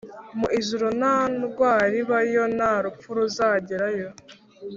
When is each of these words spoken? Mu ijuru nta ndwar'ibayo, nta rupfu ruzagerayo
Mu 0.39 0.47
ijuru 0.59 0.85
nta 0.99 1.17
ndwar'ibayo, 1.35 2.43
nta 2.55 2.71
rupfu 2.83 3.09
ruzagerayo 3.17 4.09